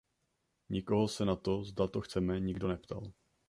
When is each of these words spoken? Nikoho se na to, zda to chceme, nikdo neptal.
Nikoho 0.69 1.07
se 1.07 1.25
na 1.25 1.35
to, 1.35 1.63
zda 1.63 1.87
to 1.87 2.01
chceme, 2.01 2.39
nikdo 2.39 2.67
neptal. 2.67 3.11